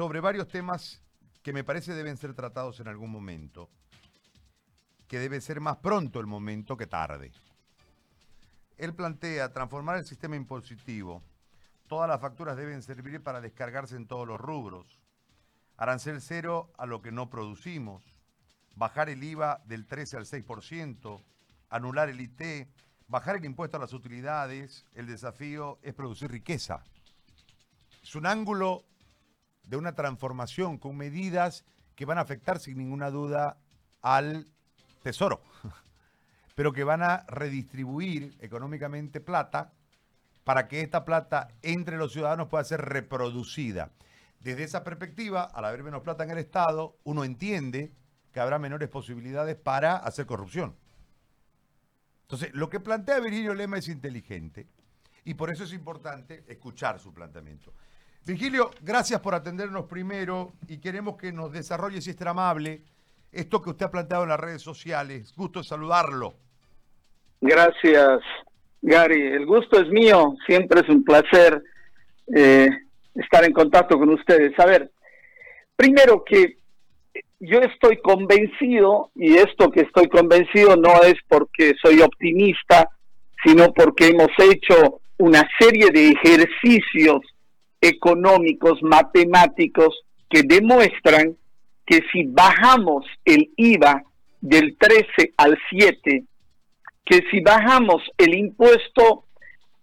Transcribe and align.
sobre 0.00 0.20
varios 0.20 0.48
temas 0.48 1.02
que 1.42 1.52
me 1.52 1.62
parece 1.62 1.92
deben 1.92 2.16
ser 2.16 2.32
tratados 2.32 2.80
en 2.80 2.88
algún 2.88 3.10
momento, 3.10 3.68
que 5.06 5.18
debe 5.18 5.42
ser 5.42 5.60
más 5.60 5.76
pronto 5.76 6.20
el 6.20 6.26
momento 6.26 6.74
que 6.74 6.86
tarde. 6.86 7.32
Él 8.78 8.94
plantea 8.94 9.52
transformar 9.52 9.98
el 9.98 10.06
sistema 10.06 10.36
impositivo. 10.36 11.22
Todas 11.86 12.08
las 12.08 12.18
facturas 12.18 12.56
deben 12.56 12.80
servir 12.80 13.22
para 13.22 13.42
descargarse 13.42 13.94
en 13.94 14.06
todos 14.06 14.26
los 14.26 14.40
rubros. 14.40 14.98
Arancel 15.76 16.22
cero 16.22 16.72
a 16.78 16.86
lo 16.86 17.02
que 17.02 17.12
no 17.12 17.28
producimos. 17.28 18.02
Bajar 18.76 19.10
el 19.10 19.22
IVA 19.22 19.60
del 19.66 19.86
13 19.86 20.16
al 20.16 20.24
6%. 20.24 21.22
Anular 21.68 22.08
el 22.08 22.22
IT. 22.22 22.70
Bajar 23.06 23.36
el 23.36 23.44
impuesto 23.44 23.76
a 23.76 23.80
las 23.80 23.92
utilidades. 23.92 24.86
El 24.94 25.04
desafío 25.04 25.78
es 25.82 25.92
producir 25.92 26.30
riqueza. 26.30 26.84
Es 28.02 28.14
un 28.14 28.24
ángulo 28.24 28.86
de 29.62 29.76
una 29.76 29.94
transformación 29.94 30.78
con 30.78 30.96
medidas 30.96 31.64
que 31.94 32.04
van 32.04 32.18
a 32.18 32.22
afectar 32.22 32.58
sin 32.58 32.78
ninguna 32.78 33.10
duda 33.10 33.58
al 34.02 34.46
tesoro, 35.02 35.42
pero 36.54 36.72
que 36.72 36.84
van 36.84 37.02
a 37.02 37.24
redistribuir 37.28 38.36
económicamente 38.40 39.20
plata 39.20 39.72
para 40.44 40.68
que 40.68 40.80
esta 40.80 41.04
plata 41.04 41.48
entre 41.62 41.96
los 41.96 42.12
ciudadanos 42.12 42.48
pueda 42.48 42.64
ser 42.64 42.80
reproducida. 42.80 43.90
Desde 44.40 44.64
esa 44.64 44.82
perspectiva, 44.82 45.44
al 45.44 45.66
haber 45.66 45.82
menos 45.82 46.02
plata 46.02 46.24
en 46.24 46.30
el 46.30 46.38
Estado, 46.38 46.96
uno 47.04 47.24
entiende 47.24 47.92
que 48.32 48.40
habrá 48.40 48.58
menores 48.58 48.88
posibilidades 48.88 49.56
para 49.56 49.96
hacer 49.96 50.26
corrupción. 50.26 50.76
Entonces, 52.22 52.50
lo 52.54 52.70
que 52.70 52.80
plantea 52.80 53.20
Virgilio 53.20 53.54
Lema 53.54 53.78
es 53.78 53.88
inteligente 53.88 54.66
y 55.24 55.34
por 55.34 55.50
eso 55.50 55.64
es 55.64 55.72
importante 55.72 56.44
escuchar 56.48 56.98
su 57.00 57.12
planteamiento. 57.12 57.74
Virgilio, 58.26 58.70
gracias 58.82 59.20
por 59.20 59.34
atendernos 59.34 59.86
primero 59.86 60.52
y 60.68 60.78
queremos 60.78 61.16
que 61.16 61.32
nos 61.32 61.52
desarrolle, 61.52 62.00
si 62.00 62.10
es 62.10 62.22
amable, 62.22 62.82
esto 63.32 63.62
que 63.62 63.70
usted 63.70 63.86
ha 63.86 63.90
planteado 63.90 64.24
en 64.24 64.30
las 64.30 64.40
redes 64.40 64.62
sociales. 64.62 65.32
Gusto 65.36 65.62
saludarlo. 65.62 66.34
Gracias, 67.40 68.20
Gary. 68.82 69.20
El 69.20 69.46
gusto 69.46 69.80
es 69.80 69.88
mío. 69.88 70.34
Siempre 70.46 70.80
es 70.80 70.88
un 70.88 71.02
placer 71.04 71.62
eh, 72.34 72.68
estar 73.14 73.44
en 73.44 73.52
contacto 73.52 73.98
con 73.98 74.10
ustedes. 74.10 74.58
A 74.58 74.66
ver, 74.66 74.90
primero 75.76 76.22
que 76.24 76.58
yo 77.40 77.58
estoy 77.60 77.96
convencido, 78.02 79.10
y 79.14 79.36
esto 79.36 79.70
que 79.70 79.80
estoy 79.80 80.08
convencido 80.08 80.76
no 80.76 81.02
es 81.02 81.14
porque 81.26 81.74
soy 81.82 82.00
optimista, 82.02 82.90
sino 83.44 83.72
porque 83.72 84.08
hemos 84.08 84.28
hecho 84.38 85.00
una 85.16 85.48
serie 85.58 85.90
de 85.90 86.10
ejercicios 86.10 87.20
económicos, 87.80 88.82
matemáticos, 88.82 90.04
que 90.28 90.42
demuestran 90.42 91.36
que 91.86 92.00
si 92.12 92.24
bajamos 92.24 93.04
el 93.24 93.50
IVA 93.56 94.04
del 94.40 94.76
13 94.78 95.34
al 95.36 95.58
7, 95.70 96.24
que 97.04 97.20
si 97.30 97.40
bajamos 97.40 98.02
el 98.16 98.34
impuesto 98.34 99.24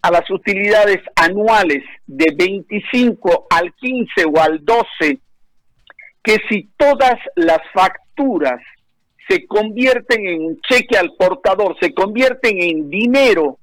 a 0.02 0.12
las 0.12 0.30
utilidades 0.30 1.00
anuales 1.16 1.84
de 2.06 2.34
25 2.38 3.48
al 3.50 3.74
15 3.74 4.26
o 4.34 4.40
al 4.40 4.64
12, 4.64 5.20
que 6.24 6.38
si 6.50 6.70
todas 6.78 7.16
las 7.36 7.60
facturas 7.74 8.62
se 9.28 9.46
convierten 9.46 10.26
en 10.26 10.42
un 10.42 10.62
cheque 10.62 10.98
al 10.98 11.14
portador, 11.18 11.76
se 11.82 11.94
convierten 11.94 12.62
en 12.62 12.90
dinero, 12.90 13.60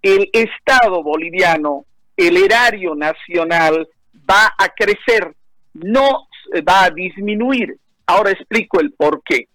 el 0.00 0.30
Estado 0.32 1.02
boliviano 1.02 1.84
el 2.16 2.36
erario 2.36 2.94
nacional 2.94 3.88
va 4.28 4.54
a 4.58 4.68
crecer, 4.68 5.34
no 5.74 6.28
va 6.68 6.84
a 6.84 6.90
disminuir. 6.90 7.76
Ahora 8.06 8.30
explico 8.30 8.80
el 8.80 8.92
por 8.92 9.22
qué. 9.24 9.48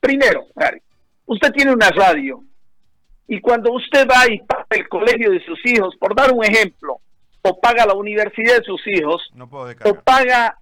Primero, 0.00 0.46
usted 1.26 1.52
tiene 1.52 1.72
una 1.72 1.90
radio 1.90 2.42
y 3.28 3.40
cuando 3.40 3.72
usted 3.72 4.08
va 4.08 4.28
y 4.28 4.40
paga 4.40 4.66
el 4.70 4.88
colegio 4.88 5.30
de 5.30 5.44
sus 5.44 5.58
hijos, 5.64 5.94
por 6.00 6.14
dar 6.16 6.32
un 6.32 6.44
ejemplo, 6.44 7.00
o 7.42 7.60
paga 7.60 7.86
la 7.86 7.94
universidad 7.94 8.58
de 8.58 8.64
sus 8.64 8.80
hijos, 8.86 9.30
o 9.84 9.94
paga, 9.94 10.56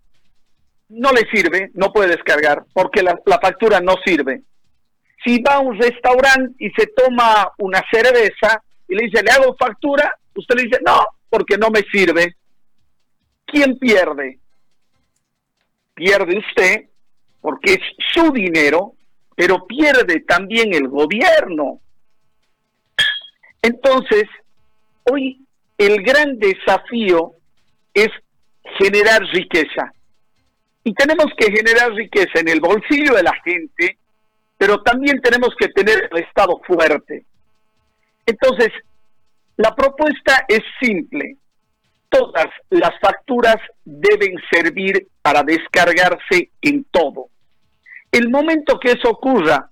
no 0.88 1.10
le 1.12 1.22
sirve, 1.30 1.70
no 1.74 1.92
puede 1.92 2.10
descargar, 2.10 2.64
porque 2.72 3.02
la, 3.02 3.18
la 3.24 3.38
factura 3.38 3.80
no 3.80 3.94
sirve. 4.04 4.42
Si 5.24 5.40
va 5.42 5.54
a 5.54 5.60
un 5.60 5.78
restaurante 5.78 6.54
y 6.58 6.70
se 6.70 6.88
toma 6.88 7.50
una 7.58 7.82
cerveza 7.90 8.62
y 8.88 8.94
le 8.94 9.04
dice, 9.04 9.22
¿le 9.22 9.30
hago 9.30 9.56
factura? 9.58 10.14
Usted 10.38 10.54
le 10.54 10.62
dice, 10.64 10.78
no, 10.86 11.04
porque 11.28 11.58
no 11.58 11.68
me 11.68 11.82
sirve. 11.90 12.36
¿Quién 13.44 13.76
pierde? 13.76 14.38
Pierde 15.94 16.38
usted, 16.38 16.88
porque 17.40 17.72
es 17.74 17.80
su 18.14 18.30
dinero, 18.30 18.94
pero 19.34 19.66
pierde 19.66 20.20
también 20.20 20.72
el 20.72 20.86
gobierno. 20.86 21.80
Entonces, 23.60 24.24
hoy 25.10 25.44
el 25.76 26.02
gran 26.04 26.38
desafío 26.38 27.32
es 27.92 28.08
generar 28.78 29.20
riqueza. 29.32 29.92
Y 30.84 30.94
tenemos 30.94 31.26
que 31.36 31.50
generar 31.50 31.92
riqueza 31.94 32.38
en 32.38 32.48
el 32.48 32.60
bolsillo 32.60 33.14
de 33.14 33.24
la 33.24 33.34
gente, 33.44 33.98
pero 34.56 34.82
también 34.82 35.20
tenemos 35.20 35.50
que 35.58 35.66
tener 35.68 36.08
el 36.12 36.18
Estado 36.22 36.60
fuerte. 36.64 37.24
Entonces, 38.24 38.68
la 39.58 39.74
propuesta 39.74 40.44
es 40.46 40.60
simple. 40.80 41.36
Todas 42.08 42.46
las 42.70 42.92
facturas 43.00 43.56
deben 43.84 44.36
servir 44.50 45.08
para 45.20 45.42
descargarse 45.42 46.52
en 46.62 46.84
todo. 46.84 47.26
El 48.10 48.30
momento 48.30 48.78
que 48.78 48.92
eso 48.92 49.10
ocurra, 49.10 49.68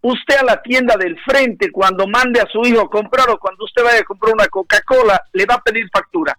usted 0.00 0.36
a 0.38 0.44
la 0.44 0.62
tienda 0.62 0.96
del 0.96 1.20
frente, 1.20 1.70
cuando 1.70 2.06
mande 2.08 2.40
a 2.40 2.46
su 2.46 2.62
hijo 2.62 2.80
a 2.80 2.90
comprar 2.90 3.28
o 3.30 3.38
cuando 3.38 3.64
usted 3.66 3.84
vaya 3.84 4.00
a 4.00 4.04
comprar 4.04 4.32
una 4.32 4.48
Coca-Cola, 4.48 5.20
le 5.34 5.44
va 5.44 5.56
a 5.56 5.62
pedir 5.62 5.88
factura. 5.92 6.36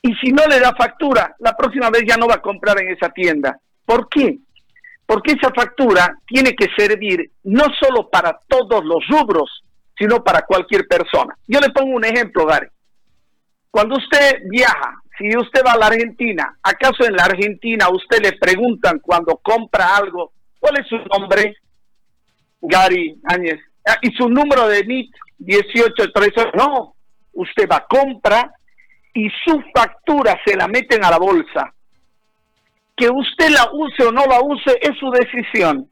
Y 0.00 0.14
si 0.14 0.30
no 0.30 0.46
le 0.46 0.60
da 0.60 0.72
factura, 0.76 1.34
la 1.40 1.56
próxima 1.56 1.90
vez 1.90 2.04
ya 2.06 2.16
no 2.16 2.28
va 2.28 2.36
a 2.36 2.42
comprar 2.42 2.80
en 2.80 2.90
esa 2.90 3.10
tienda. 3.10 3.58
¿Por 3.84 4.08
qué? 4.08 4.38
Porque 5.04 5.32
esa 5.32 5.52
factura 5.52 6.16
tiene 6.28 6.54
que 6.54 6.68
servir 6.78 7.32
no 7.42 7.64
solo 7.80 8.08
para 8.08 8.38
todos 8.46 8.84
los 8.84 9.04
rubros, 9.08 9.64
sino 10.00 10.24
para 10.24 10.42
cualquier 10.46 10.88
persona. 10.88 11.36
Yo 11.46 11.60
le 11.60 11.68
pongo 11.68 11.94
un 11.94 12.04
ejemplo, 12.04 12.46
Gary. 12.46 12.68
Cuando 13.70 13.96
usted 13.96 14.40
viaja, 14.48 15.00
si 15.18 15.36
usted 15.36 15.60
va 15.64 15.72
a 15.72 15.78
la 15.78 15.86
Argentina, 15.88 16.56
¿acaso 16.62 17.04
en 17.04 17.14
la 17.14 17.24
Argentina 17.24 17.84
a 17.84 17.94
usted 17.94 18.22
le 18.22 18.32
preguntan 18.32 18.98
cuando 19.00 19.36
compra 19.36 19.96
algo, 19.96 20.32
cuál 20.58 20.80
es 20.80 20.86
su 20.88 20.96
nombre? 20.96 21.54
Gary 22.62 23.20
Áñez. 23.24 23.60
Ah, 23.86 23.98
¿Y 24.00 24.10
su 24.12 24.28
número 24.28 24.66
de 24.68 24.84
NIT? 24.84 25.14
1813. 25.38 26.52
No, 26.54 26.94
usted 27.32 27.68
va, 27.70 27.86
compra 27.88 28.50
y 29.12 29.28
su 29.44 29.62
factura 29.74 30.38
se 30.44 30.56
la 30.56 30.66
meten 30.66 31.04
a 31.04 31.10
la 31.10 31.18
bolsa. 31.18 31.74
Que 32.96 33.08
usted 33.10 33.50
la 33.50 33.68
use 33.72 34.04
o 34.04 34.12
no 34.12 34.24
la 34.26 34.40
use 34.40 34.78
es 34.80 34.96
su 34.98 35.10
decisión. 35.10 35.90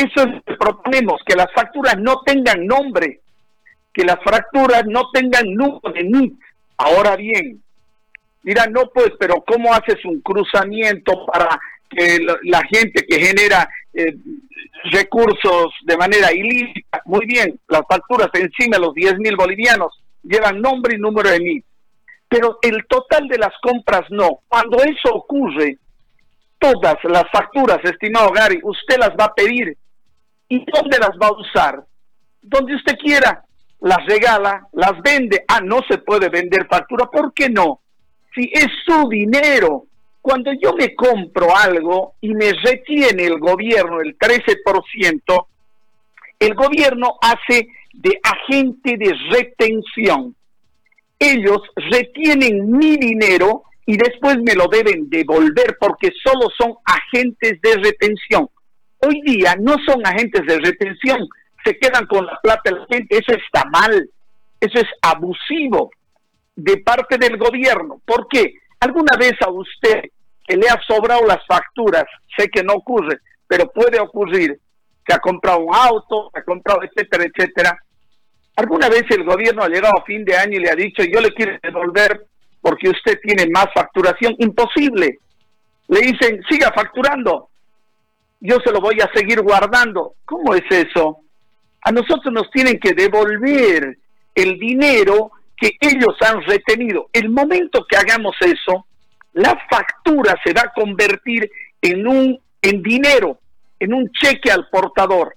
Eso 0.00 0.22
es 0.22 0.32
lo 0.32 0.42
que 0.42 0.54
proponemos, 0.54 1.20
que 1.26 1.36
las 1.36 1.52
facturas 1.52 1.98
no 1.98 2.22
tengan 2.24 2.64
nombre, 2.64 3.20
que 3.92 4.02
las 4.02 4.16
fracturas 4.24 4.84
no 4.86 5.10
tengan 5.10 5.52
número 5.52 5.92
de 5.92 6.04
NIT. 6.04 6.40
Ahora 6.78 7.16
bien, 7.16 7.62
dirán, 8.42 8.72
no 8.72 8.88
pues, 8.94 9.12
pero 9.18 9.44
¿cómo 9.46 9.74
haces 9.74 10.02
un 10.06 10.22
cruzamiento 10.22 11.26
para 11.26 11.60
que 11.90 12.18
la 12.44 12.62
gente 12.72 13.04
que 13.06 13.20
genera 13.20 13.68
eh, 13.92 14.16
recursos 14.84 15.74
de 15.82 15.98
manera 15.98 16.32
ilícita? 16.32 17.02
Muy 17.04 17.26
bien, 17.26 17.60
las 17.68 17.82
facturas 17.86 18.30
encima 18.32 18.78
de 18.78 18.82
los 18.86 18.94
10 18.94 19.18
mil 19.18 19.36
bolivianos 19.36 20.00
llevan 20.22 20.62
nombre 20.62 20.94
y 20.94 20.98
número 20.98 21.28
de 21.28 21.40
NIT. 21.40 21.64
Pero 22.26 22.58
el 22.62 22.86
total 22.86 23.28
de 23.28 23.36
las 23.36 23.52
compras 23.60 24.04
no. 24.08 24.38
Cuando 24.48 24.78
eso 24.82 25.12
ocurre, 25.12 25.76
todas 26.58 26.96
las 27.04 27.24
facturas, 27.30 27.80
estimado 27.84 28.30
Gary, 28.30 28.60
usted 28.62 28.96
las 28.96 29.10
va 29.10 29.26
a 29.26 29.34
pedir 29.34 29.76
¿Y 30.50 30.64
dónde 30.66 30.98
las 30.98 31.12
va 31.12 31.28
a 31.28 31.40
usar? 31.40 31.86
Donde 32.42 32.74
usted 32.74 32.98
quiera. 32.98 33.44
Las 33.80 34.04
regala, 34.04 34.66
las 34.72 35.00
vende. 35.00 35.44
Ah, 35.48 35.60
no 35.62 35.80
se 35.88 35.98
puede 35.98 36.28
vender 36.28 36.66
factura. 36.66 37.06
¿Por 37.06 37.32
qué 37.32 37.48
no? 37.48 37.80
Si 38.34 38.50
es 38.52 38.66
su 38.84 39.08
dinero. 39.08 39.86
Cuando 40.20 40.52
yo 40.60 40.74
me 40.74 40.94
compro 40.94 41.56
algo 41.56 42.14
y 42.20 42.34
me 42.34 42.52
retiene 42.52 43.24
el 43.24 43.38
gobierno 43.38 44.00
el 44.02 44.18
13%, 44.18 45.46
el 46.40 46.54
gobierno 46.54 47.14
hace 47.22 47.68
de 47.94 48.20
agente 48.22 48.96
de 48.98 49.16
retención. 49.30 50.34
Ellos 51.18 51.60
retienen 51.76 52.70
mi 52.70 52.96
dinero 52.96 53.62
y 53.86 53.96
después 53.96 54.36
me 54.42 54.54
lo 54.54 54.66
deben 54.66 55.08
devolver 55.08 55.76
porque 55.78 56.10
solo 56.22 56.48
son 56.58 56.74
agentes 56.84 57.60
de 57.62 57.76
retención. 57.76 58.50
Hoy 59.00 59.20
día 59.22 59.56
no 59.58 59.76
son 59.86 60.06
agentes 60.06 60.46
de 60.46 60.58
retención, 60.58 61.26
se 61.64 61.76
quedan 61.78 62.06
con 62.06 62.26
la 62.26 62.38
plata 62.42 62.70
de 62.70 62.78
la 62.78 62.86
gente, 62.86 63.18
eso 63.18 63.32
está 63.32 63.64
mal, 63.70 64.08
eso 64.60 64.78
es 64.78 64.86
abusivo 65.02 65.90
de 66.56 66.78
parte 66.78 67.16
del 67.18 67.36
gobierno. 67.36 68.00
¿Por 68.04 68.28
qué? 68.28 68.54
¿Alguna 68.80 69.16
vez 69.18 69.34
a 69.40 69.50
usted 69.50 70.02
que 70.50 70.56
le 70.56 70.68
ha 70.68 70.80
sobrado 70.86 71.24
las 71.26 71.46
facturas, 71.46 72.04
sé 72.36 72.48
que 72.48 72.64
no 72.64 72.72
ocurre, 72.74 73.18
pero 73.46 73.70
puede 73.70 74.00
ocurrir, 74.00 74.58
que 75.04 75.14
ha 75.14 75.18
comprado 75.18 75.60
un 75.60 75.74
auto, 75.74 76.30
ha 76.34 76.42
comprado, 76.42 76.80
etcétera, 76.82 77.24
etcétera. 77.24 77.78
¿Alguna 78.56 78.88
vez 78.88 79.04
el 79.10 79.24
gobierno 79.24 79.62
ha 79.62 79.68
llegado 79.68 79.94
a 79.96 80.04
fin 80.04 80.24
de 80.24 80.36
año 80.36 80.58
y 80.58 80.60
le 80.60 80.70
ha 80.70 80.74
dicho, 80.74 81.04
yo 81.04 81.20
le 81.20 81.32
quiero 81.34 81.56
devolver 81.62 82.26
porque 82.60 82.88
usted 82.88 83.20
tiene 83.22 83.50
más 83.50 83.66
facturación? 83.72 84.34
Imposible. 84.38 85.18
Le 85.86 86.00
dicen, 86.00 86.42
siga 86.48 86.72
facturando, 86.74 87.49
yo 88.40 88.58
se 88.64 88.72
lo 88.72 88.80
voy 88.80 88.98
a 89.00 89.10
seguir 89.14 89.40
guardando. 89.42 90.14
¿Cómo 90.24 90.54
es 90.54 90.64
eso? 90.70 91.18
A 91.82 91.92
nosotros 91.92 92.32
nos 92.32 92.50
tienen 92.50 92.78
que 92.78 92.94
devolver 92.94 93.98
el 94.34 94.58
dinero 94.58 95.30
que 95.56 95.72
ellos 95.80 96.16
han 96.20 96.42
retenido. 96.42 97.08
El 97.12 97.28
momento 97.28 97.84
que 97.88 97.96
hagamos 97.96 98.34
eso, 98.40 98.86
la 99.34 99.58
factura 99.70 100.34
se 100.44 100.52
va 100.52 100.62
a 100.62 100.72
convertir 100.72 101.50
en 101.82 102.06
un 102.06 102.40
en 102.62 102.82
dinero, 102.82 103.38
en 103.78 103.94
un 103.94 104.10
cheque 104.10 104.50
al 104.50 104.68
portador. 104.68 105.34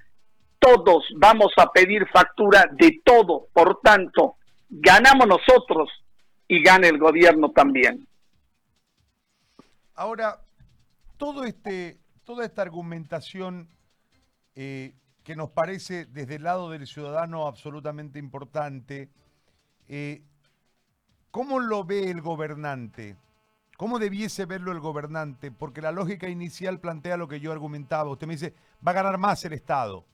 Todos 0.59 1.05
vamos 1.17 1.53
a 1.57 1.71
pedir 1.71 2.07
factura 2.09 2.65
de 2.71 3.01
todo, 3.03 3.47
por 3.53 3.79
tanto, 3.81 4.35
ganamos 4.69 5.27
nosotros 5.27 5.89
y 6.47 6.61
gana 6.61 6.87
el 6.87 6.97
gobierno 6.97 7.51
también. 7.51 8.07
Ahora, 9.95 10.39
todo 11.17 11.43
este, 11.43 11.97
toda 12.23 12.45
esta 12.45 12.61
argumentación 12.61 13.67
eh, 14.55 14.93
que 15.23 15.35
nos 15.35 15.49
parece 15.51 16.05
desde 16.05 16.35
el 16.35 16.43
lado 16.43 16.69
del 16.69 16.85
ciudadano 16.87 17.47
absolutamente 17.47 18.19
importante, 18.19 19.09
eh, 19.87 20.21
¿cómo 21.31 21.59
lo 21.59 21.83
ve 21.83 22.09
el 22.09 22.21
gobernante? 22.21 23.15
¿Cómo 23.77 23.99
debiese 23.99 24.45
verlo 24.45 24.71
el 24.71 24.79
gobernante? 24.79 25.51
Porque 25.51 25.81
la 25.81 25.91
lógica 25.91 26.29
inicial 26.29 26.79
plantea 26.79 27.17
lo 27.17 27.27
que 27.27 27.39
yo 27.39 27.51
argumentaba. 27.51 28.09
Usted 28.09 28.27
me 28.27 28.33
dice, 28.33 28.53
va 28.85 28.91
a 28.91 28.95
ganar 28.95 29.17
más 29.17 29.43
el 29.45 29.53
Estado. 29.53 30.05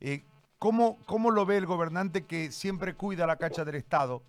Eh, 0.00 0.24
¿cómo, 0.58 0.98
¿Cómo 1.06 1.30
lo 1.30 1.44
ve 1.46 1.56
el 1.56 1.66
gobernante 1.66 2.24
que 2.24 2.52
siempre 2.52 2.94
cuida 2.94 3.26
la 3.26 3.36
cacha 3.36 3.64
del 3.64 3.74
Estado? 3.74 4.22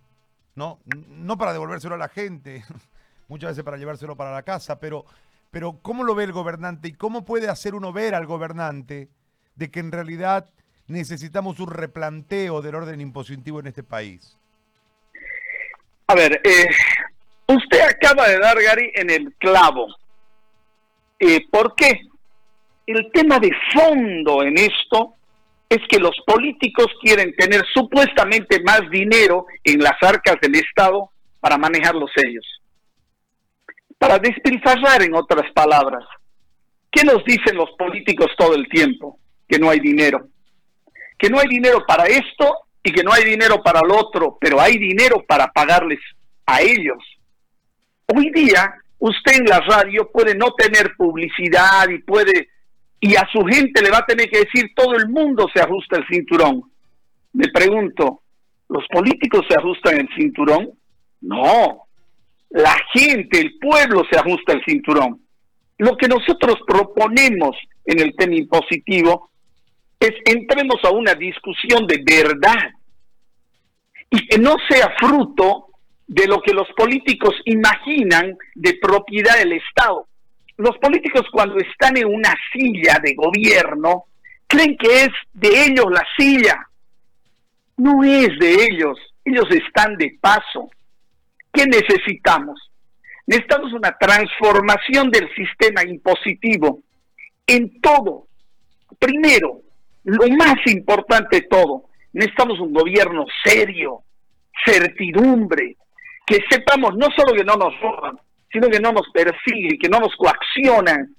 No, 0.56 0.80
no 1.07 1.38
para 1.38 1.53
devolvérselo 1.53 1.95
a 1.95 2.00
la 2.00 2.09
gente, 2.09 2.63
muchas 3.27 3.51
veces 3.51 3.63
para 3.63 3.77
llevárselo 3.77 4.15
para 4.15 4.31
la 4.31 4.44
casa, 4.44 4.80
pero, 4.80 5.06
pero 5.51 5.80
¿cómo 5.81 6.04
lo 6.04 6.16
ve 6.16 6.25
el 6.25 6.31
gobernante 6.31 6.88
y 6.90 6.94
cómo 6.94 7.25
puede 7.25 7.50
hacer 7.50 7.75
uno 7.75 7.92
ver 7.94 8.16
al 8.16 8.25
gobernante 8.25 9.10
de 9.56 9.72
que 9.72 9.80
en 9.80 9.92
realidad 9.92 10.50
necesitamos 10.88 11.60
un 11.60 11.72
replanteo 11.72 12.62
del 12.62 12.75
orden 12.75 13.01
impositivo 13.01 13.60
en 13.60 13.68
este 13.68 13.84
país? 13.84 14.38
A 16.07 16.16
ver, 16.16 16.42
eh, 16.44 16.68
Usted 17.50 17.81
acaba 17.81 18.28
de 18.28 18.38
dar, 18.38 18.62
Gary, 18.62 18.92
en 18.94 19.10
el 19.10 19.34
clavo. 19.40 19.88
Eh, 21.18 21.48
¿Por 21.50 21.74
qué? 21.74 22.02
El 22.86 23.12
tema 23.12 23.40
de 23.40 23.52
fondo 23.74 24.44
en 24.44 24.56
esto 24.56 25.16
es 25.68 25.80
que 25.90 25.98
los 25.98 26.16
políticos 26.28 26.86
quieren 27.02 27.34
tener 27.36 27.66
supuestamente 27.74 28.62
más 28.62 28.81
dinero 28.92 29.48
en 29.63 29.80
las 29.80 29.95
arcas 30.02 30.36
del 30.42 30.57
Estado 30.57 31.10
para 31.40 31.57
manejarlos 31.57 32.12
ellos. 32.18 32.58
Para 34.00 34.18
despilfarrar, 34.18 35.04
en 35.04 35.13
otras 35.13 35.51
palabras. 35.54 36.04
¿Qué 36.92 37.04
nos 37.04 37.24
dicen 37.25 37.56
los 37.56 37.69
políticos 37.78 38.31
todo 38.38 38.56
el 38.56 38.68
tiempo? 38.68 39.19
Que 39.48 39.60
no 39.60 39.69
hay 39.69 39.80
dinero. 39.80 40.28
Que 41.19 41.30
no 41.30 41.38
hay 41.38 41.48
dinero 41.48 41.84
para 41.86 42.06
esto 42.06 42.56
y 42.81 42.92
que 42.92 43.04
no 43.04 43.12
hay 43.12 43.25
dinero 43.25 43.62
para 43.62 43.81
lo 43.81 44.00
otro, 44.00 44.38
pero 44.40 44.60
hay 44.60 44.78
dinero 44.78 45.24
para 45.28 45.51
pagarles 45.51 46.00
a 46.46 46.62
ellos. 46.62 46.98
Hoy 48.07 48.31
día 48.31 48.74
usted 49.00 49.40
en 49.40 49.46
la 49.46 49.60
radio 49.60 50.10
puede 50.12 50.34
no 50.36 50.54
tener 50.54 50.95
publicidad 50.98 51.88
y 51.90 52.00
puede 52.00 52.50
y 53.02 53.16
a 53.16 53.28
su 53.31 53.42
gente 53.45 53.81
le 53.81 53.92
va 53.92 54.00
a 54.00 54.06
tener 54.06 54.30
que 54.30 54.40
decir 54.40 54.72
todo 54.75 54.95
el 54.95 55.07
mundo 55.10 55.48
se 55.54 55.62
ajusta 55.62 55.98
el 55.98 56.07
cinturón. 56.07 56.63
Me 57.34 57.48
pregunto, 57.48 58.24
¿los 58.68 58.86
políticos 58.88 59.45
se 59.48 59.56
ajustan 59.56 60.00
el 60.00 60.10
cinturón? 60.18 60.72
No, 61.22 61.88
la 62.50 62.75
gente, 62.94 63.40
el 63.40 63.57
pueblo 63.60 64.04
se 64.10 64.18
ajusta 64.18 64.54
el 64.54 64.63
cinturón. 64.66 65.22
Lo 65.78 65.96
que 65.96 66.07
nosotros 66.07 66.56
proponemos 66.68 67.56
en 67.86 68.00
el 68.00 68.16
tema 68.16 68.36
impositivo 68.36 69.30
es 70.00 70.12
entremos 70.25 70.78
a 70.84 70.92
una 70.92 71.13
discusión 71.13 71.86
de 71.88 72.04
verdad 72.06 72.72
y 74.10 74.28
que 74.28 74.38
no 74.38 74.56
sea 74.69 74.94
fruto 74.98 75.68
de 76.07 76.25
lo 76.25 76.42
que 76.42 76.54
los 76.54 76.68
políticos 76.75 77.36
imaginan 77.46 78.36
de 78.56 78.80
propiedad 78.81 79.38
del 79.38 79.54
Estado. 79.54 80.07
Los 80.57 80.78
políticos 80.80 81.25
cuando 81.31 81.57
están 81.57 81.98
en 81.98 82.07
una 82.07 82.36
silla 82.52 83.00
de 83.02 83.13
gobierno 83.13 84.06
creen 84.48 84.75
que 84.78 85.04
es 85.04 85.10
de 85.34 85.66
ellos 85.66 85.86
la 85.92 86.06
silla. 86.18 86.68
No 87.78 88.04
es 88.04 88.38
de 88.40 88.66
ellos, 88.66 88.98
ellos 89.24 89.45
están 89.52 89.95
de 89.98 90.18
paso. 90.19 90.69
¿Qué 91.51 91.66
necesitamos? 91.66 92.72
Necesitamos 93.25 93.74
una 93.74 93.96
transformación 94.00 95.12
del 95.12 95.30
sistema 95.36 95.84
impositivo 95.84 96.81
en 97.46 97.80
todo. 97.81 98.28
Primero, 98.98 99.62
lo 100.04 100.28
más 100.36 100.56
importante 100.66 101.42
de 101.42 101.48
todo, 101.48 101.86
necesitamos 102.13 102.60
un 102.60 102.74
gobierno 102.74 103.25
serio, 103.44 104.04
certidumbre, 104.66 105.78
que 106.25 106.40
sepamos 106.50 106.96
no 106.96 107.07
solo 107.16 107.34
que 107.34 107.44
no 107.44 107.56
nos 107.56 107.80
roban, 107.81 108.19
sino 108.52 108.68
que 108.68 108.80
no 108.80 108.92
nos 108.92 109.07
persiguen, 109.13 109.78
que 109.80 109.90
no 109.90 110.00
nos 110.00 110.16
coaccionan, 110.16 111.16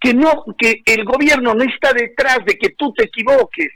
que 0.00 0.14
no 0.14 0.44
que 0.56 0.82
el 0.84 1.04
gobierno 1.04 1.54
no 1.54 1.64
está 1.64 1.92
detrás 1.92 2.38
de 2.44 2.56
que 2.56 2.70
tú 2.70 2.92
te 2.92 3.04
equivoques. 3.04 3.68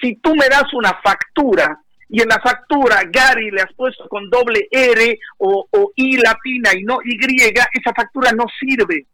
Si 0.00 0.16
tú 0.16 0.34
me 0.34 0.48
das 0.48 0.72
una 0.74 1.00
factura 1.02 1.78
y 2.08 2.22
en 2.22 2.28
la 2.28 2.40
factura 2.40 3.02
Gary 3.10 3.50
le 3.50 3.62
has 3.62 3.72
puesto 3.74 4.08
con 4.08 4.28
doble 4.30 4.68
R 4.70 5.18
o, 5.38 5.66
o 5.70 5.92
I 5.96 6.16
latina 6.18 6.70
y 6.76 6.82
no 6.84 6.98
Y, 7.04 7.18
esa 7.18 7.92
factura 7.94 8.32
no 8.32 8.44
sirve. 8.60 9.06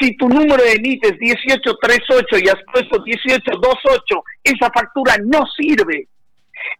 Si 0.00 0.16
tu 0.16 0.28
número 0.28 0.62
de 0.62 0.78
NIT 0.78 1.04
es 1.04 1.18
1838 1.18 2.38
y 2.38 2.48
has 2.48 2.62
puesto 2.72 3.02
1828, 3.02 4.22
esa 4.44 4.70
factura 4.72 5.16
no 5.24 5.44
sirve 5.56 6.06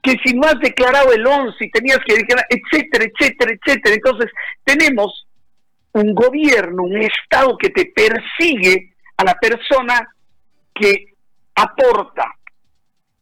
que 0.03 0.17
si 0.25 0.35
no 0.35 0.47
has 0.47 0.59
declarado 0.61 1.13
el 1.13 1.27
11 1.27 1.57
y 1.61 1.71
tenías 1.71 1.99
que 2.07 2.15
declarar, 2.15 2.47
etcétera, 2.49 3.05
etcétera, 3.05 3.53
etcétera. 3.53 3.95
Entonces, 3.95 4.31
tenemos 4.65 5.27
un 5.93 6.15
gobierno, 6.15 6.85
un 6.85 7.03
Estado 7.03 7.57
que 7.57 7.71
te 7.71 7.87
persigue 7.87 8.95
a 9.17 9.25
la 9.25 9.35
persona 9.35 10.09
que 10.75 11.15
aporta. 11.55 12.31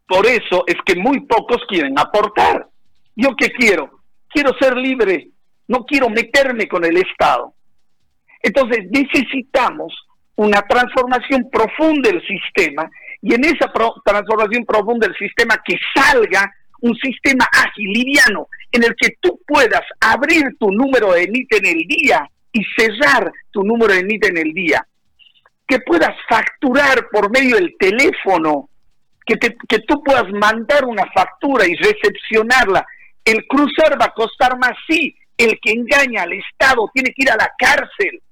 Por 0.07 0.27
eso 0.27 0.65
es 0.67 0.77
que 0.85 0.95
muy 0.95 1.21
pocos 1.21 1.59
quieren 1.69 1.99
aportar. 1.99 2.69
¿Yo 3.15 3.31
qué 3.37 3.51
quiero? 3.51 4.01
Quiero 4.29 4.53
ser 4.59 4.77
libre, 4.77 5.31
no 5.69 5.85
quiero 5.85 6.09
meterme 6.09 6.69
con 6.69 6.85
el 6.85 6.97
Estado. 6.99 7.55
Entonces 8.43 8.87
necesitamos 8.91 9.93
una 10.37 10.61
transformación 10.63 11.49
profunda 11.51 12.11
del 12.11 12.23
sistema 12.27 12.89
y 13.23 13.35
en 13.35 13.45
esa 13.45 13.73
transformación 14.05 14.65
profunda 14.65 15.07
del 15.07 15.17
sistema 15.17 15.57
que 15.65 15.77
salga 15.95 16.53
un 16.81 16.95
sistema 16.97 17.49
ágil, 17.53 17.91
liviano, 17.91 18.49
en 18.71 18.85
el 18.85 18.95
que 18.97 19.17
tú 19.21 19.41
puedas 19.47 19.83
abrir 20.01 20.57
tu 20.59 20.71
número 20.71 21.13
de 21.13 21.27
NIT 21.27 21.55
en 21.55 21.67
el 21.67 21.87
día 21.89 22.31
y 22.53 22.63
cerrar 22.77 23.33
tu 23.51 23.65
número 23.65 23.95
de 23.95 24.05
NIT 24.05 24.27
en 24.27 24.37
el 24.37 24.53
día. 24.53 24.87
Que 25.67 25.81
puedas 25.81 26.15
facturar 26.29 27.09
por 27.11 27.31
medio 27.31 27.57
del 27.57 27.75
teléfono, 27.79 28.69
que, 29.27 29.57
que 29.69 29.79
tú 29.81 30.03
puedas 30.03 30.31
mandar 30.33 30.85
una 30.85 31.05
factura 31.15 31.67
y 31.67 31.75
recepcionarla. 31.75 32.87
El 33.25 33.47
cruzar 33.47 34.01
va 34.01 34.07
a 34.07 34.15
costar 34.15 34.57
más, 34.59 34.73
sí. 34.89 35.17
El 35.37 35.59
que 35.61 35.73
engaña 35.73 36.23
al 36.23 36.33
Estado 36.33 36.89
tiene 36.95 37.11
que 37.11 37.23
ir 37.23 37.31
a 37.31 37.37
la 37.37 37.51
cárcel 37.59 38.23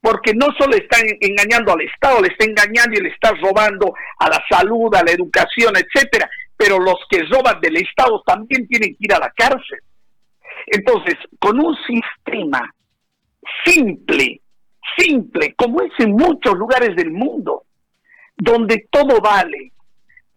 porque 0.00 0.32
no 0.34 0.46
solo 0.58 0.76
está 0.76 0.98
engañando 1.20 1.72
al 1.72 1.82
Estado, 1.82 2.22
le 2.22 2.28
está 2.28 2.44
engañando 2.46 2.98
y 2.98 3.02
le 3.02 3.10
está 3.10 3.32
robando 3.32 3.92
a 4.18 4.28
la 4.28 4.42
salud, 4.48 4.94
a 4.94 5.04
la 5.04 5.12
educación, 5.12 5.74
etcétera, 5.76 6.28
pero 6.56 6.78
los 6.78 6.96
que 7.10 7.22
roban 7.24 7.60
del 7.60 7.76
Estado 7.76 8.22
también 8.26 8.66
tienen 8.66 8.90
que 8.90 9.04
ir 9.04 9.12
a 9.12 9.18
la 9.18 9.30
cárcel. 9.36 9.78
Entonces, 10.66 11.16
con 11.38 11.58
un 11.58 11.76
sistema 11.86 12.74
simple, 13.64 14.40
simple, 14.96 15.54
como 15.54 15.82
es 15.82 15.92
en 15.98 16.12
muchos 16.12 16.54
lugares 16.54 16.96
del 16.96 17.10
mundo, 17.10 17.64
donde 18.36 18.88
todo 18.90 19.20
vale, 19.20 19.72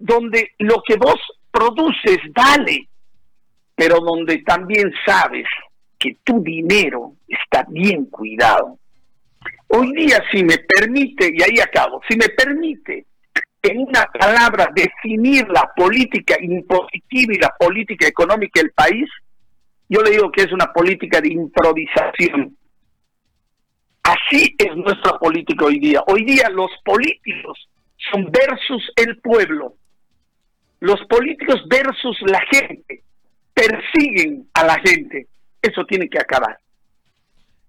donde 0.03 0.51
lo 0.59 0.81
que 0.85 0.95
vos 0.97 1.19
produces 1.51 2.19
vale, 2.33 2.87
pero 3.75 3.99
donde 3.99 4.39
también 4.39 4.91
sabes 5.05 5.45
que 5.97 6.17
tu 6.23 6.43
dinero 6.43 7.13
está 7.27 7.65
bien 7.69 8.05
cuidado 8.05 8.77
Hoy 9.75 9.91
día, 9.93 10.23
si 10.31 10.43
me 10.43 10.59
permite, 10.59 11.31
y 11.33 11.41
ahí 11.41 11.59
acabo, 11.59 11.99
si 12.07 12.15
me 12.15 12.29
permite 12.29 13.07
en 13.63 13.79
una 13.79 14.05
palabra 14.05 14.69
definir 14.71 15.47
la 15.49 15.71
política 15.75 16.35
impositiva 16.39 17.33
y 17.33 17.39
la 17.39 17.51
política 17.57 18.07
económica 18.07 18.61
del 18.61 18.71
país, 18.71 19.09
yo 19.89 20.01
le 20.03 20.11
digo 20.11 20.31
que 20.31 20.43
es 20.43 20.51
una 20.51 20.71
política 20.71 21.19
de 21.21 21.33
improvisación. 21.33 22.55
Así 24.03 24.55
es 24.59 24.75
nuestra 24.75 25.17
política 25.17 25.65
hoy 25.65 25.79
día. 25.79 26.03
Hoy 26.05 26.23
día 26.23 26.49
los 26.49 26.69
políticos 26.85 27.67
son 28.11 28.29
versus 28.29 28.91
el 28.95 29.17
pueblo. 29.21 29.73
Los 30.83 30.99
políticos 31.07 31.63
versus 31.69 32.17
la 32.25 32.41
gente. 32.51 33.05
Persiguen 33.53 34.49
a 34.53 34.65
la 34.65 34.77
gente. 34.81 35.29
Eso 35.61 35.85
tiene 35.85 36.09
que 36.09 36.19
acabar. 36.19 36.59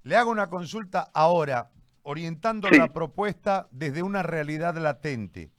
Le 0.03 0.17
hago 0.17 0.33
una 0.33 0.49
consulta 0.49 1.13
ahora, 1.15 1.71
orientando 2.03 2.69
la 2.71 2.93
propuesta 2.93 3.69
desde 3.71 4.03
una 4.03 4.25
realidad 4.25 4.77
latente. 4.79 5.53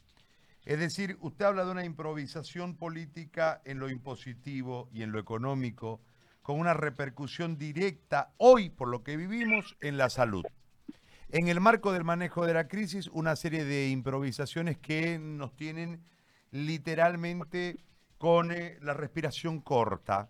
Es 0.66 0.80
decir, 0.80 1.16
usted 1.22 1.46
habla 1.46 1.64
de 1.64 1.72
una 1.72 1.86
improvisación 1.86 2.76
política 2.76 3.62
en 3.64 3.80
lo 3.80 3.90
impositivo 3.90 4.90
y 4.92 5.04
en 5.04 5.14
lo 5.14 5.20
económico, 5.20 6.02
con 6.42 6.60
una 6.60 6.74
repercusión 6.74 7.58
directa 7.58 8.34
hoy, 8.36 8.70
por 8.70 8.90
lo 8.90 9.02
que 9.02 9.16
vivimos, 9.16 9.78
en 9.80 9.96
la 9.96 10.10
salud. 10.10 10.44
En 11.30 11.48
el 11.48 11.62
marco 11.62 11.94
del 11.94 12.04
manejo 12.04 12.46
de 12.46 12.54
la 12.54 12.68
crisis, 12.68 13.08
una 13.14 13.38
serie 13.38 13.64
de 13.64 13.88
improvisaciones 13.88 14.78
que 14.78 15.18
nos 15.18 15.56
tienen 15.56 16.02
literalmente 16.56 17.78
con 18.18 18.52
eh, 18.52 18.78
la 18.82 18.94
respiración 18.94 19.60
corta, 19.60 20.30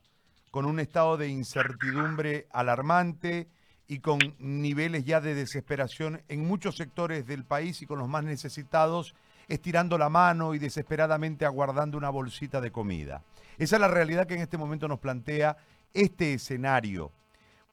con 0.49 0.65
un 0.65 0.79
estado 0.79 1.17
de 1.17 1.27
incertidumbre 1.27 2.47
alarmante 2.51 3.47
y 3.87 3.99
con 3.99 4.19
niveles 4.39 5.05
ya 5.05 5.21
de 5.21 5.35
desesperación 5.35 6.23
en 6.27 6.47
muchos 6.47 6.77
sectores 6.77 7.27
del 7.27 7.45
país 7.45 7.81
y 7.83 7.85
con 7.85 7.99
los 7.99 8.07
más 8.07 8.23
necesitados 8.23 9.13
estirando 9.47 9.99
la 9.99 10.09
mano 10.09 10.55
y 10.55 10.59
desesperadamente 10.59 11.45
aguardando 11.45 11.95
una 11.95 12.09
bolsita 12.09 12.59
de 12.59 12.71
comida. 12.71 13.21
Esa 13.59 13.75
es 13.75 13.79
la 13.79 13.87
realidad 13.87 14.25
que 14.25 14.33
en 14.33 14.41
este 14.41 14.57
momento 14.57 14.87
nos 14.87 14.99
plantea 14.99 15.55
este 15.93 16.33
escenario. 16.33 17.11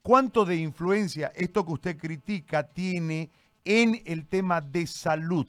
¿Cuánto 0.03 0.45
de 0.45 0.57
influencia 0.57 1.31
esto 1.35 1.65
que 1.65 1.71
usted 1.71 1.97
critica 1.97 2.67
tiene 2.67 3.31
en 3.65 3.99
el 4.05 4.27
tema 4.27 4.61
de 4.61 4.85
salud? 4.85 5.47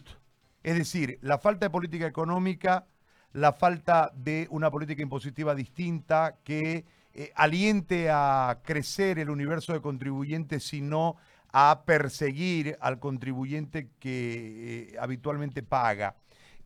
Es 0.62 0.76
decir, 0.78 1.18
la 1.20 1.38
falta 1.38 1.66
de 1.66 1.70
política 1.70 2.06
económica, 2.06 2.86
la 3.34 3.52
falta 3.52 4.12
de 4.14 4.46
una 4.50 4.70
política 4.70 5.02
impositiva 5.02 5.54
distinta 5.54 6.36
que 6.44 6.84
eh, 7.12 7.32
aliente 7.34 8.08
a 8.10 8.60
crecer 8.64 9.18
el 9.18 9.28
universo 9.28 9.72
de 9.72 9.80
contribuyentes, 9.80 10.64
sino 10.64 11.16
a 11.52 11.82
perseguir 11.84 12.76
al 12.80 12.98
contribuyente 12.98 13.90
que 13.98 14.92
eh, 14.92 14.96
habitualmente 15.00 15.62
paga. 15.62 16.16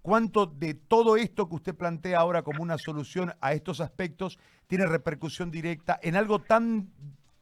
¿Cuánto 0.03 0.47
de 0.47 0.75
todo 0.75 1.17
esto 1.17 1.49
que 1.49 1.55
usted 1.55 1.75
plantea 1.75 2.19
ahora 2.19 2.43
como 2.43 2.63
una 2.63 2.79
solución 2.79 3.35
a 3.41 3.53
estos 3.55 3.81
aspectos 3.81 4.39
tiene 4.67 4.87
repercusión 4.87 5.51
directa 5.51 5.99
en 6.03 6.17
algo 6.17 6.39
tan, 6.39 6.91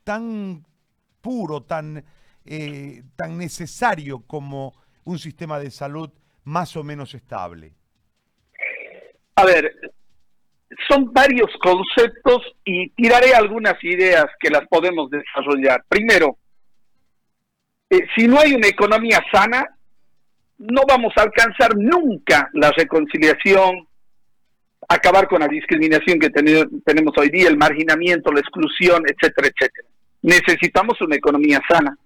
tan 0.04 0.64
puro, 1.20 1.64
tan, 1.64 2.04
eh, 2.44 3.02
tan 3.16 3.38
necesario 3.38 4.20
como 4.20 4.72
un 5.04 5.18
sistema 5.18 5.58
de 5.58 5.72
salud 5.72 6.10
más 6.44 6.76
o 6.76 6.84
menos 6.84 7.14
estable? 7.14 7.74
A 9.36 9.44
ver, 9.44 9.72
son 10.88 11.12
varios 11.12 11.50
conceptos 11.62 12.42
y 12.64 12.90
tiraré 12.90 13.34
algunas 13.34 13.74
ideas 13.82 14.26
que 14.40 14.50
las 14.50 14.66
podemos 14.68 15.10
desarrollar. 15.10 15.84
Primero, 15.88 16.38
eh, 17.90 18.00
si 18.16 18.26
no 18.26 18.40
hay 18.40 18.54
una 18.54 18.66
economía 18.66 19.22
sana, 19.32 19.64
no 20.58 20.82
vamos 20.88 21.12
a 21.16 21.22
alcanzar 21.22 21.76
nunca 21.76 22.48
la 22.54 22.70
reconciliación, 22.70 23.86
acabar 24.88 25.28
con 25.28 25.40
la 25.40 25.48
discriminación 25.48 26.18
que 26.18 26.30
tenemos 26.30 27.12
hoy 27.18 27.28
día, 27.28 27.48
el 27.48 27.58
marginamiento, 27.58 28.32
la 28.32 28.40
exclusión, 28.40 29.02
etcétera, 29.06 29.48
etcétera. 29.48 29.88
Necesitamos 30.22 31.00
una 31.02 31.16
economía 31.16 31.60
sana. 31.68 31.96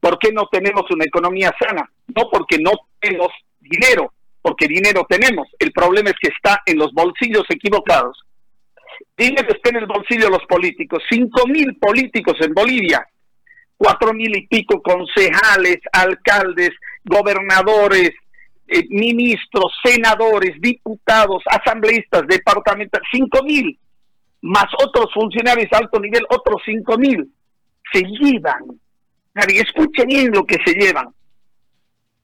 ¿Por 0.00 0.18
qué 0.18 0.32
no 0.32 0.48
tenemos 0.50 0.90
una 0.90 1.04
economía 1.04 1.52
sana? 1.60 1.88
No 2.08 2.28
porque 2.30 2.58
no 2.58 2.72
tenemos 2.98 3.28
dinero, 3.60 4.12
porque 4.42 4.66
dinero 4.66 5.06
tenemos. 5.08 5.48
El 5.58 5.72
problema 5.72 6.10
es 6.10 6.16
que 6.20 6.28
está 6.36 6.60
en 6.66 6.78
los 6.78 6.92
bolsillos 6.92 7.44
equivocados. 7.48 8.20
Dinero 9.16 9.48
está 9.48 9.70
en 9.70 9.76
el 9.76 9.86
bolsillo 9.86 10.24
de 10.24 10.30
los 10.30 10.44
políticos. 10.46 11.02
Cinco 11.08 11.46
mil 11.46 11.76
políticos 11.76 12.36
en 12.40 12.52
Bolivia, 12.52 13.06
cuatro 13.76 14.12
mil 14.12 14.36
y 14.36 14.46
pico 14.48 14.82
concejales, 14.82 15.78
alcaldes, 15.92 16.70
gobernadores, 17.04 18.10
eh, 18.66 18.84
ministros, 18.90 19.72
senadores, 19.84 20.60
diputados, 20.60 21.42
asambleístas, 21.46 22.22
departamentales, 22.26 23.08
cinco 23.12 23.42
mil, 23.44 23.78
más 24.42 24.66
otros 24.84 25.06
funcionarios 25.14 25.70
de 25.70 25.76
alto 25.76 26.00
nivel, 26.00 26.24
otros 26.28 26.60
cinco 26.64 26.98
mil, 26.98 27.32
se 27.92 28.02
llevan. 28.02 28.80
escuchen 29.34 30.06
bien 30.06 30.30
lo 30.32 30.44
que 30.44 30.58
se 30.64 30.74
llevan 30.74 31.08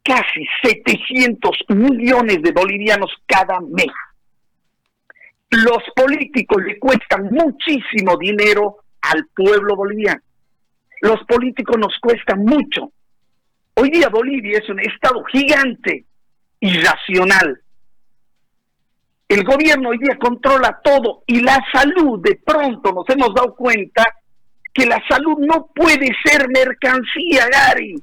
casi 0.08 0.46
700 0.62 1.50
millones 1.68 2.42
de 2.42 2.52
bolivianos 2.52 3.12
cada 3.26 3.60
mes. 3.60 3.92
Los 5.50 5.82
políticos 5.94 6.62
le 6.64 6.78
cuestan 6.78 7.28
muchísimo 7.30 8.16
dinero 8.16 8.78
al 9.02 9.26
pueblo 9.36 9.76
boliviano. 9.76 10.20
Los 11.02 11.22
políticos 11.24 11.76
nos 11.78 11.94
cuestan 12.00 12.42
mucho. 12.42 12.90
Hoy 13.74 13.90
día 13.90 14.08
Bolivia 14.08 14.58
es 14.58 14.68
un 14.70 14.80
estado 14.80 15.22
gigante, 15.24 16.06
irracional. 16.60 17.60
El 19.28 19.44
gobierno 19.44 19.90
hoy 19.90 19.98
día 19.98 20.16
controla 20.18 20.80
todo 20.82 21.22
y 21.26 21.40
la 21.40 21.58
salud, 21.70 22.20
de 22.22 22.40
pronto 22.44 22.92
nos 22.92 23.08
hemos 23.10 23.34
dado 23.34 23.54
cuenta 23.54 24.04
que 24.72 24.86
la 24.86 25.00
salud 25.06 25.36
no 25.38 25.68
puede 25.74 26.10
ser 26.24 26.48
mercancía, 26.48 27.46
Gary 27.52 27.94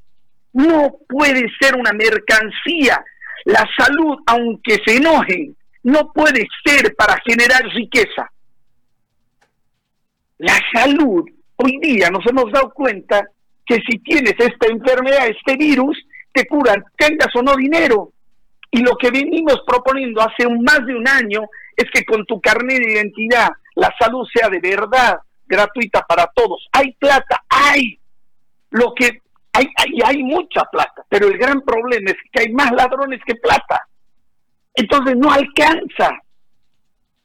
no 0.56 1.00
puede 1.10 1.48
ser 1.60 1.76
una 1.76 1.92
mercancía. 1.92 3.04
La 3.44 3.68
salud, 3.78 4.18
aunque 4.26 4.80
se 4.86 4.96
enojen, 4.98 5.56
no 5.84 6.12
puede 6.14 6.48
ser 6.64 6.96
para 6.96 7.22
generar 7.28 7.64
riqueza. 7.74 8.32
La 10.38 10.58
salud, 10.74 11.26
hoy 11.58 11.78
día 11.82 12.10
nos 12.10 12.26
hemos 12.26 12.52
dado 12.54 12.72
cuenta 12.74 13.28
que 13.66 13.76
si 13.88 14.00
tienes 14.00 14.34
esta 14.38 14.68
enfermedad, 14.68 15.28
este 15.28 15.58
virus, 15.58 15.98
te 16.32 16.48
curan, 16.48 16.84
tengas 16.98 17.36
o 17.36 17.42
no 17.42 17.56
dinero. 17.56 18.14
Y 18.72 18.80
lo 18.80 18.96
que 18.96 19.12
venimos 19.12 19.62
proponiendo 19.68 20.22
hace 20.22 20.48
más 20.48 20.86
de 20.86 20.96
un 20.96 21.08
año 21.08 21.42
es 21.76 21.86
que 21.94 22.06
con 22.06 22.26
tu 22.26 22.40
carnet 22.40 22.80
de 22.80 22.94
identidad 22.94 23.50
la 23.76 23.94
salud 24.00 24.26
sea 24.34 24.50
de 24.50 24.60
verdad 24.60 25.18
gratuita 25.46 26.02
para 26.08 26.32
todos. 26.34 26.66
Hay 26.72 26.94
plata, 26.94 27.44
hay. 27.50 28.00
Lo 28.70 28.94
que 28.94 29.22
hay, 29.56 29.68
hay, 30.04 30.24
mucha 30.24 30.64
plata, 30.66 31.06
pero 31.10 31.28
el 31.28 31.38
gran 31.38 31.62
problema 31.62 32.12
es 32.12 32.18
que 32.32 32.42
hay 32.42 32.52
más 32.54 32.72
ladrones 32.72 33.22
que 33.26 33.36
plata. 33.36 33.88
Entonces 34.74 35.16
no 35.18 35.32
alcanza. 35.32 36.12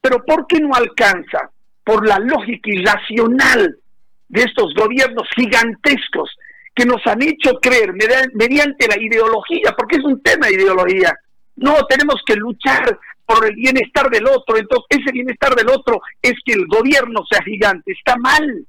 ¿Pero 0.01 0.25
por 0.25 0.47
qué 0.47 0.61
no 0.61 0.75
alcanza? 0.75 1.51
Por 1.85 2.07
la 2.07 2.19
lógica 2.19 2.71
irracional 2.71 3.77
de 4.29 4.43
estos 4.43 4.73
gobiernos 4.75 5.29
gigantescos 5.35 6.31
que 6.75 6.87
nos 6.87 7.05
han 7.07 7.23
hecho 7.23 7.59
creer 7.61 7.93
mediante 7.93 8.87
la 8.87 8.97
ideología, 8.99 9.75
porque 9.77 9.97
es 9.97 10.05
un 10.05 10.23
tema 10.23 10.47
de 10.47 10.55
ideología. 10.55 11.13
No, 11.57 11.75
tenemos 11.89 12.23
que 12.25 12.37
luchar 12.37 12.99
por 13.27 13.45
el 13.45 13.55
bienestar 13.55 14.09
del 14.11 14.27
otro, 14.27 14.57
entonces 14.57 14.87
ese 14.91 15.13
bienestar 15.13 15.55
del 15.55 15.69
otro 15.69 16.01
es 16.23 16.35
que 16.45 16.53
el 16.53 16.67
gobierno 16.67 17.21
sea 17.31 17.43
gigante, 17.45 17.93
está 17.93 18.17
mal. 18.17 18.67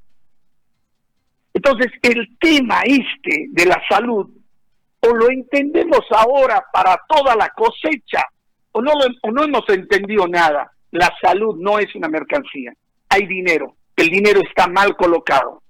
Entonces, 1.54 1.92
el 2.02 2.38
tema 2.40 2.82
este 2.86 3.48
de 3.50 3.66
la 3.66 3.82
salud, 3.90 4.30
o 5.02 5.16
lo 5.16 5.30
entendemos 5.30 6.02
ahora 6.12 6.64
para 6.72 7.00
toda 7.08 7.36
la 7.36 7.50
cosecha, 7.50 8.24
o 8.72 8.82
no, 8.82 8.92
o 9.24 9.32
no 9.32 9.44
hemos 9.44 9.68
entendido 9.70 10.28
nada. 10.28 10.72
La 10.92 11.12
salud 11.22 11.58
no 11.58 11.80
es 11.80 11.94
una 11.96 12.08
mercancía. 12.08 12.74
Hay 13.10 13.26
dinero. 13.26 13.76
El 13.96 14.10
dinero 14.10 14.40
está 14.48 14.68
mal 14.68 14.96
colocado. 14.96 15.62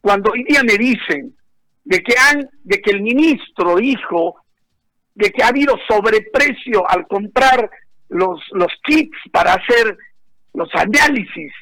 Cuando 0.00 0.32
hoy 0.32 0.44
día 0.44 0.62
me 0.62 0.76
dicen 0.76 1.34
de 1.84 2.00
que, 2.00 2.14
han, 2.18 2.48
de 2.64 2.80
que 2.80 2.90
el 2.90 3.02
ministro 3.02 3.76
dijo 3.76 4.36
de 5.14 5.30
que 5.30 5.42
ha 5.42 5.48
habido 5.48 5.76
sobreprecio 5.88 6.88
al 6.88 7.06
comprar 7.08 7.68
los, 8.08 8.40
los 8.52 8.72
kits 8.84 9.16
para 9.32 9.54
hacer 9.54 9.96
los 10.54 10.68
análisis 10.74 11.52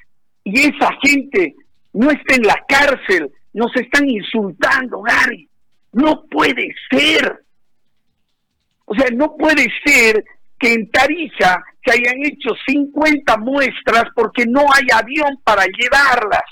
y 0.44 0.60
esa 0.60 0.90
gente 1.02 1.54
no 1.96 2.10
está 2.10 2.36
en 2.36 2.42
la 2.42 2.62
cárcel, 2.68 3.32
nos 3.54 3.74
están 3.74 4.08
insultando, 4.08 5.00
Gary. 5.00 5.48
No 5.92 6.24
puede 6.30 6.74
ser. 6.90 7.42
O 8.84 8.94
sea, 8.94 9.08
no 9.14 9.34
puede 9.36 9.66
ser 9.82 10.22
que 10.58 10.74
en 10.74 10.90
Tarija 10.90 11.64
se 11.82 11.92
hayan 11.92 12.22
hecho 12.24 12.50
50 12.66 13.36
muestras 13.38 14.04
porque 14.14 14.44
no 14.46 14.60
hay 14.60 14.86
avión 14.92 15.40
para 15.42 15.64
llevarlas. 15.64 16.44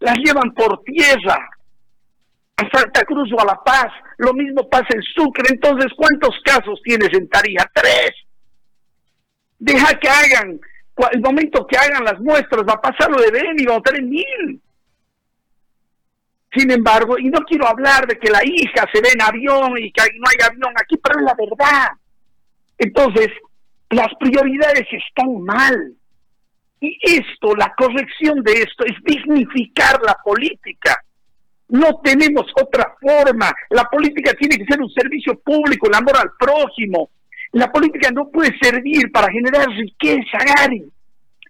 Las 0.00 0.16
llevan 0.18 0.52
por 0.54 0.82
tierra. 0.82 1.38
A 2.56 2.76
Santa 2.76 3.04
Cruz 3.04 3.32
o 3.32 3.40
a 3.40 3.44
La 3.44 3.62
Paz. 3.64 3.92
Lo 4.18 4.34
mismo 4.34 4.68
pasa 4.68 4.88
en 4.90 5.02
Sucre. 5.02 5.44
Entonces, 5.50 5.92
¿cuántos 5.96 6.36
casos 6.44 6.80
tienes 6.82 7.10
en 7.12 7.28
Tarija? 7.28 7.70
Tres. 7.72 8.12
Deja 9.60 9.94
que 10.00 10.08
hagan. 10.08 10.60
El 11.12 11.20
momento 11.20 11.64
que 11.64 11.76
hagan 11.76 12.04
las 12.04 12.18
muestras 12.20 12.64
va 12.68 12.74
a 12.74 12.80
pasar 12.80 13.08
lo 13.10 13.20
de 13.20 13.30
Ben 13.30 13.54
y 13.56 13.66
va 13.66 13.76
a 13.76 13.82
tener 13.82 14.02
mil. 14.02 14.60
Sin 16.54 16.70
embargo, 16.70 17.18
y 17.18 17.24
no 17.24 17.40
quiero 17.40 17.66
hablar 17.66 18.06
de 18.06 18.18
que 18.18 18.30
la 18.30 18.40
hija 18.44 18.86
se 18.92 19.00
ve 19.00 19.08
en 19.12 19.22
avión 19.22 19.76
y 19.78 19.90
que 19.90 20.02
no 20.18 20.28
hay 20.28 20.46
avión 20.46 20.72
aquí, 20.76 20.96
pero 20.96 21.18
es 21.18 21.24
la 21.24 21.34
verdad. 21.34 21.88
Entonces, 22.78 23.28
las 23.90 24.08
prioridades 24.18 24.86
están 24.92 25.42
mal. 25.42 25.94
Y 26.80 26.98
esto, 27.02 27.54
la 27.56 27.72
corrección 27.76 28.42
de 28.42 28.52
esto, 28.52 28.84
es 28.84 28.94
dignificar 29.04 30.00
la 30.02 30.16
política. 30.22 31.02
No 31.68 32.00
tenemos 32.02 32.44
otra 32.60 32.94
forma. 33.00 33.52
La 33.70 33.84
política 33.84 34.34
tiene 34.34 34.58
que 34.58 34.66
ser 34.66 34.80
un 34.80 34.90
servicio 34.90 35.38
público, 35.40 35.88
el 35.88 35.94
amor 35.94 36.16
al 36.16 36.30
prójimo. 36.38 37.10
La 37.52 37.70
política 37.72 38.10
no 38.10 38.28
puede 38.28 38.56
servir 38.60 39.10
para 39.10 39.32
generar 39.32 39.68
riqueza, 39.68 40.38
Gary. 40.44 40.84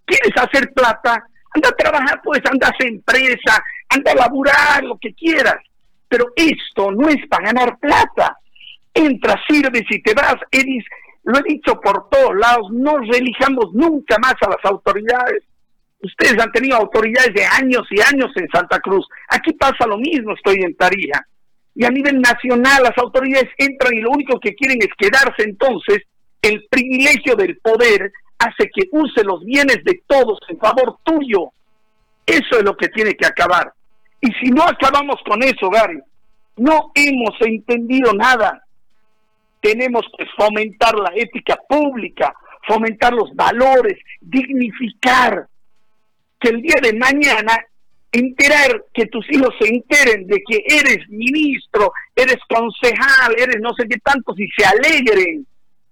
¿Quieres 0.04 0.32
hacer 0.36 0.72
plata? 0.72 1.24
Anda 1.54 1.68
a 1.68 1.76
trabajar, 1.76 2.20
pues 2.22 2.40
anda 2.50 2.68
a 2.68 2.70
hacer 2.70 2.88
empresa, 2.88 3.62
anda 3.94 4.12
a 4.12 4.14
laburar, 4.16 4.84
lo 4.84 4.98
que 4.98 5.14
quieras. 5.14 5.56
Pero 6.08 6.26
esto 6.36 6.90
no 6.92 7.08
es 7.08 7.26
para 7.28 7.46
ganar 7.46 7.78
plata. 7.78 8.38
Entras, 8.92 9.40
sirves 9.48 9.84
y 9.90 10.02
te 10.02 10.14
vas. 10.14 10.36
Eres, 10.50 10.84
lo 11.24 11.38
he 11.38 11.42
dicho 11.42 11.80
por 11.80 12.08
todos 12.10 12.36
lados, 12.36 12.68
no 12.70 12.98
relijamos 12.98 13.72
nunca 13.72 14.16
más 14.18 14.34
a 14.42 14.50
las 14.50 14.64
autoridades. 14.64 15.42
Ustedes 16.02 16.38
han 16.38 16.52
tenido 16.52 16.76
autoridades 16.76 17.32
de 17.34 17.44
años 17.46 17.86
y 17.90 18.00
años 18.00 18.30
en 18.36 18.48
Santa 18.50 18.78
Cruz. 18.80 19.06
Aquí 19.28 19.52
pasa 19.54 19.86
lo 19.86 19.96
mismo, 19.96 20.34
estoy 20.34 20.56
en 20.62 20.76
Tarija. 20.76 21.26
Y 21.74 21.84
a 21.84 21.90
nivel 21.90 22.20
nacional 22.20 22.82
las 22.82 22.96
autoridades 22.98 23.48
entran 23.56 23.94
y 23.94 24.00
lo 24.00 24.10
único 24.10 24.38
que 24.38 24.54
quieren 24.54 24.78
es 24.80 24.90
quedarse 24.96 25.42
entonces. 25.42 26.02
El 26.42 26.66
privilegio 26.70 27.34
del 27.36 27.56
poder 27.56 28.12
hace 28.38 28.68
que 28.72 28.88
use 28.92 29.24
los 29.24 29.42
bienes 29.44 29.82
de 29.82 30.02
todos 30.06 30.38
en 30.48 30.58
favor 30.58 30.98
tuyo. 31.02 31.50
Eso 32.26 32.58
es 32.58 32.62
lo 32.62 32.76
que 32.76 32.88
tiene 32.88 33.14
que 33.14 33.26
acabar. 33.26 33.72
Y 34.24 34.32
si 34.40 34.50
no 34.50 34.62
acabamos 34.62 35.16
con 35.28 35.42
eso, 35.42 35.68
Gary, 35.68 36.00
no 36.56 36.90
hemos 36.94 37.34
entendido 37.40 38.14
nada. 38.14 38.64
Tenemos 39.60 40.02
que 40.16 40.24
fomentar 40.34 40.94
la 40.94 41.12
ética 41.14 41.58
pública, 41.68 42.34
fomentar 42.66 43.12
los 43.12 43.34
valores, 43.34 43.98
dignificar, 44.22 45.46
que 46.40 46.48
el 46.48 46.62
día 46.62 46.76
de 46.80 46.94
mañana 46.94 47.52
enterar, 48.12 48.84
que 48.94 49.04
tus 49.06 49.30
hijos 49.30 49.54
se 49.60 49.68
enteren 49.68 50.26
de 50.26 50.42
que 50.48 50.64
eres 50.68 51.06
ministro, 51.10 51.92
eres 52.16 52.38
concejal, 52.48 53.34
eres 53.36 53.60
no 53.60 53.74
sé 53.74 53.86
qué 53.86 53.98
tanto, 53.98 54.32
y 54.38 54.48
se 54.56 54.64
alegren 54.64 55.46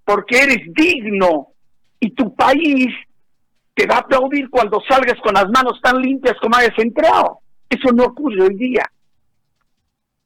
porque 0.05 0.39
eres 0.39 0.73
digno 0.73 1.49
y 2.01 2.11
tu 2.13 2.35
país 2.35 2.89
te 3.75 3.87
va 3.87 3.97
a 3.97 4.01
aplaudir 4.01 4.49
cuando 4.49 4.81
salgas 4.89 5.21
con 5.21 5.35
las 5.35 5.51
manos 5.51 5.79
tan 5.83 6.01
limpias 6.01 6.37
como 6.41 6.57
hayas 6.57 6.79
entrado. 6.79 7.42
Eso 7.73 7.91
no 7.95 8.05
ocurre 8.05 8.43
hoy 8.43 8.55
día. 8.55 8.85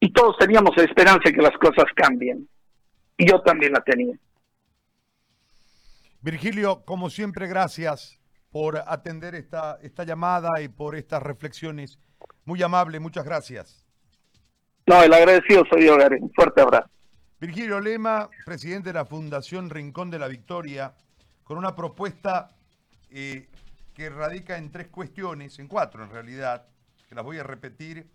Y 0.01 0.13
todos 0.13 0.37
teníamos 0.37 0.77
la 0.77 0.83
esperanza 0.83 1.23
de 1.27 1.33
que 1.33 1.43
las 1.43 1.57
cosas 1.59 1.85
cambien. 1.95 2.49
Y 3.17 3.31
yo 3.31 3.41
también 3.43 3.73
la 3.73 3.81
tenía. 3.83 4.19
Virgilio, 6.23 6.85
como 6.85 7.09
siempre, 7.09 7.47
gracias 7.47 8.21
por 8.51 8.79
atender 8.79 9.37
esta, 9.37 9.79
esta 9.81 10.03
llamada 10.03 10.61
y 10.61 10.67
por 10.67 10.97
estas 10.97 11.23
reflexiones. 11.23 12.01
Muy 12.45 12.61
amable, 12.65 12.99
muchas 12.99 13.25
gracias. 13.25 13.85
No, 14.87 15.01
el 15.05 15.15
agradecido 15.15 15.63
soy 15.71 15.87
yo, 15.87 15.97
Gary. 15.97 16.19
Un 16.21 16.33
fuerte 16.33 16.63
abrazo. 16.63 16.91
Virgilio 17.41 17.79
Lema, 17.79 18.29
presidente 18.45 18.89
de 18.89 18.95
la 18.95 19.05
Fundación 19.05 19.71
Rincón 19.71 20.11
de 20.11 20.19
la 20.19 20.27
Victoria, 20.27 20.95
con 21.45 21.59
una 21.59 21.77
propuesta 21.77 22.57
eh, 23.09 23.47
que 23.95 24.11
radica 24.11 24.59
en 24.59 24.73
tres 24.73 24.89
cuestiones, 24.89 25.61
en 25.61 25.69
cuatro 25.69 26.03
en 26.03 26.11
realidad, 26.11 26.67
que 27.07 27.15
las 27.15 27.25
voy 27.25 27.39
a 27.39 27.43
repetir 27.43 28.07